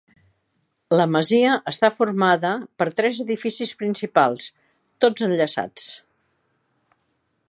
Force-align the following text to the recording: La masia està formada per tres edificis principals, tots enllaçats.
La 0.99 1.05
masia 1.15 1.51
està 1.71 1.91
formada 1.97 2.53
per 2.81 2.87
tres 3.01 3.19
edificis 3.25 3.73
principals, 3.83 4.49
tots 5.05 5.29
enllaçats. 5.29 5.89